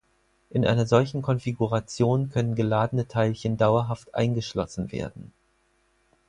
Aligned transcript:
In 0.49 0.65
einer 0.65 0.87
solchen 0.87 1.21
Konfiguration 1.21 2.31
können 2.31 2.55
geladene 2.55 3.07
Teilchen 3.07 3.57
dauerhaft 3.57 4.15
eingeschlossen 4.15 4.91
werden. 4.91 5.31